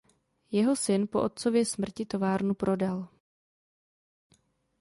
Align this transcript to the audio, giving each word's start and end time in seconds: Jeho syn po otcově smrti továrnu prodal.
Jeho 0.51 0.75
syn 0.75 1.07
po 1.07 1.21
otcově 1.21 1.65
smrti 1.65 2.05
továrnu 2.05 2.53
prodal. 2.53 3.07